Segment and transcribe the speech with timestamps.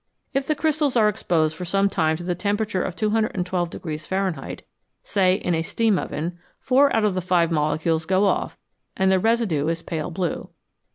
[0.33, 4.63] If the crystals are exposed for some time to the temperature of 212 Fahrenheit,
[5.03, 8.57] say in a steam oven, four out of the five molecules go off,
[8.97, 10.49] and the residue is pale blue.